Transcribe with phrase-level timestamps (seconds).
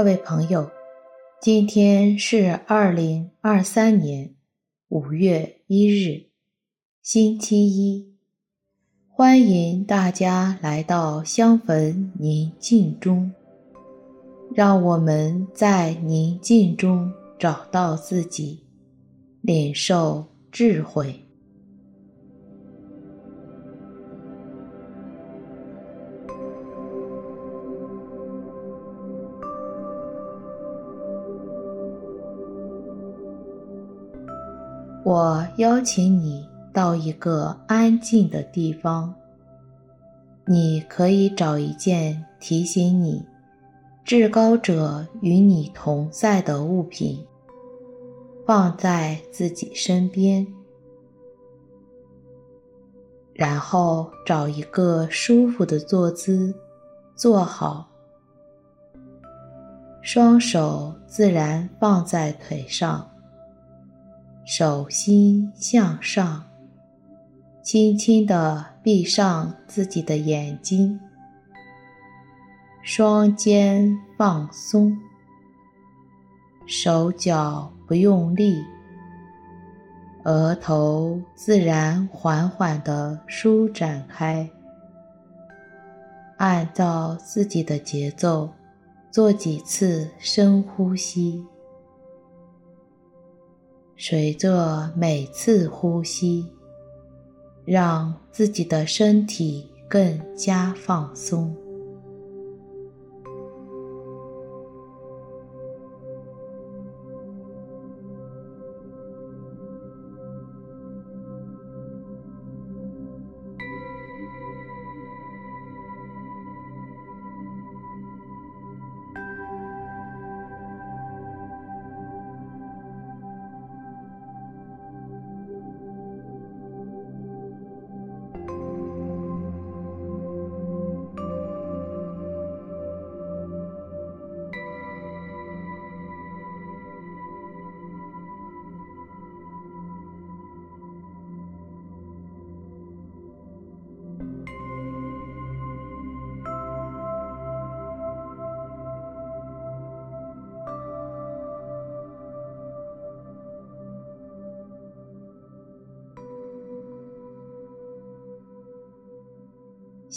[0.00, 0.70] 各位朋友，
[1.42, 4.34] 今天是二零二三年
[4.88, 6.30] 五月一日，
[7.02, 8.16] 星期一。
[9.10, 13.30] 欢迎大家来到香焚宁静中，
[14.54, 18.64] 让我们在宁静中找到自己，
[19.42, 21.14] 领受智慧。
[35.02, 39.14] 我邀请你到一个安静的地方，
[40.44, 43.24] 你可以找一件提醒你
[44.04, 47.26] 至高者与你同在的物品，
[48.46, 50.46] 放在自己身边，
[53.32, 56.54] 然后找一个舒服的坐姿，
[57.16, 57.88] 坐好，
[60.02, 63.10] 双手自然放在腿上。
[64.52, 66.44] 手心向上，
[67.62, 70.98] 轻轻地闭上自己的眼睛，
[72.82, 74.98] 双肩放松，
[76.66, 78.60] 手脚不用力，
[80.24, 84.50] 额头自然缓缓地舒展开。
[86.38, 88.50] 按照自己的节奏，
[89.12, 91.40] 做几次深呼吸。
[94.02, 96.46] 随着每次呼吸，
[97.66, 101.54] 让自己的身体更加放松。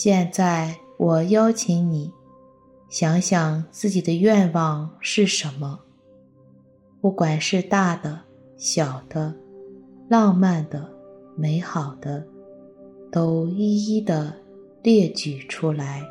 [0.03, 2.11] 现在，我邀请你
[2.89, 5.79] 想想自己的愿望是什么，
[6.99, 8.19] 不管是大的、
[8.57, 9.33] 小的、
[10.09, 10.91] 浪漫的、
[11.37, 12.21] 美好的，
[13.13, 14.35] 都一一的
[14.81, 16.03] 列举出来。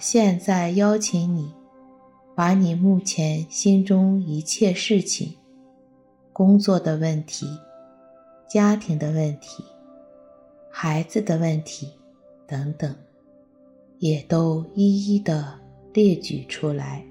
[0.00, 1.52] 现在邀请你，
[2.34, 5.36] 把你目前心中一切事情、
[6.32, 7.46] 工作的问题、
[8.48, 9.64] 家庭的问题、
[10.70, 11.90] 孩子的问题
[12.46, 12.94] 等等，
[13.98, 15.58] 也都一一的
[15.92, 17.04] 列举出来。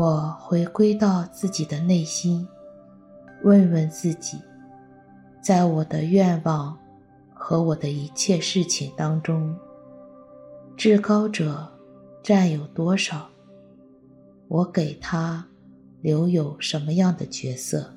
[0.00, 2.46] 我回归到自己的内心，
[3.42, 4.38] 问问自己，
[5.42, 6.78] 在我的愿望
[7.34, 9.52] 和我的一切事情当中，
[10.76, 11.68] 至高者
[12.22, 13.28] 占有多少？
[14.46, 15.44] 我给他
[16.00, 17.92] 留有什么样的角色？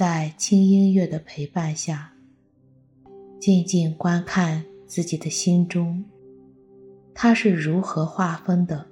[0.00, 2.10] 在轻音乐的陪伴下，
[3.38, 6.02] 静静观看自己的心中，
[7.12, 8.86] 它是如何划分的。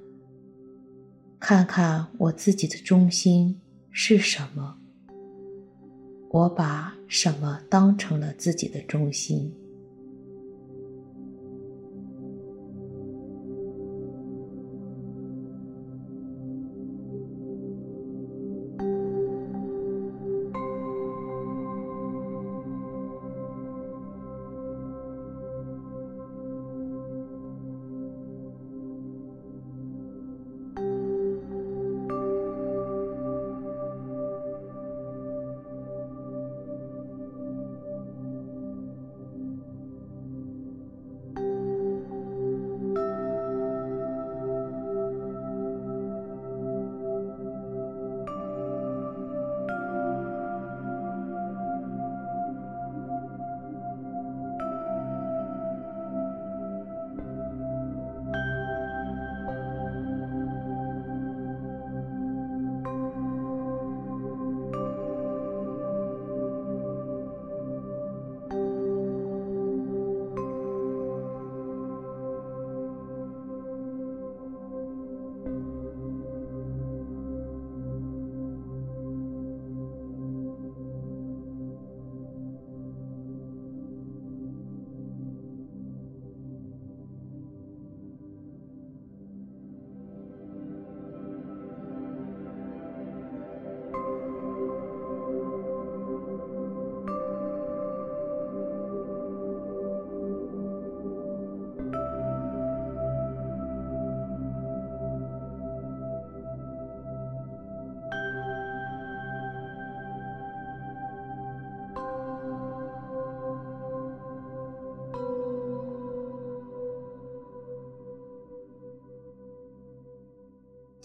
[1.40, 3.58] 看看我自己的中心
[3.90, 4.76] 是什么？
[6.28, 9.50] 我把什么当成了自己的中心？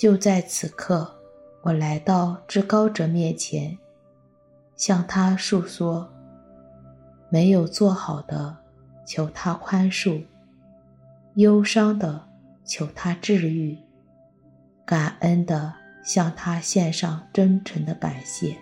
[0.03, 1.15] 就在此刻，
[1.62, 3.77] 我来到至高者面前，
[4.75, 6.10] 向他诉说：
[7.29, 8.57] 没有做好的，
[9.05, 10.25] 求他宽恕；
[11.36, 12.27] 忧伤的，
[12.65, 13.77] 求他治愈；
[14.86, 18.57] 感恩的，向他献上真诚的感谢。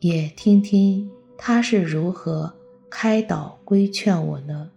[0.00, 2.52] 也听听他是如何
[2.90, 4.70] 开导规劝我呢？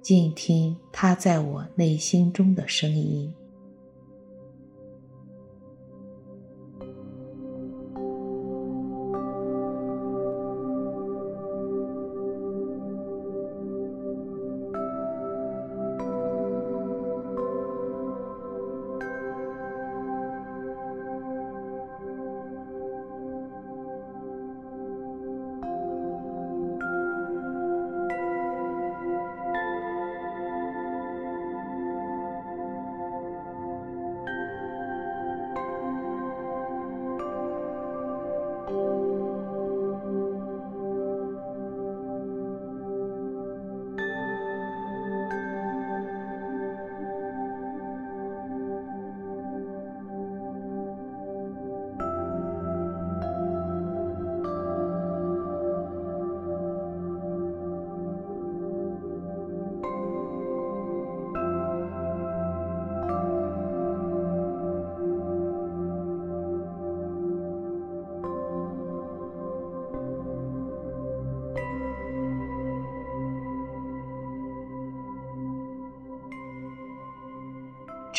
[0.00, 3.32] 静听他在我内心中的声音。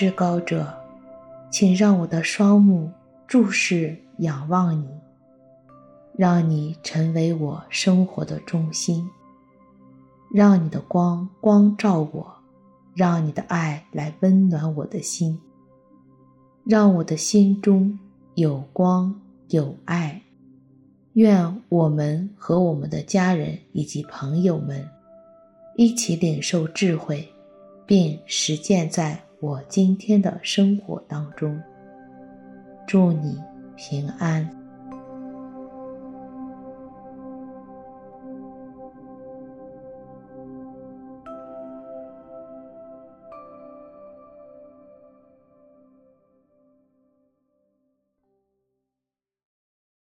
[0.02, 0.68] 至高者，
[1.52, 2.90] 请让我的双目
[3.28, 4.90] 注视仰望你，
[6.18, 9.08] 让你成为我生活的中心，
[10.34, 12.34] 让你的光光照我，
[12.96, 15.40] 让你的爱来温暖我的心，
[16.66, 18.00] 让我的心中
[18.34, 19.14] 有光
[19.50, 20.20] 有爱。
[21.14, 24.84] 愿我们和我们的家人以及朋友们
[25.76, 27.32] 一起领受智慧，
[27.86, 29.24] 并实践在。
[29.42, 31.60] 我今天的生活当中，
[32.86, 33.42] 祝你
[33.76, 34.48] 平安。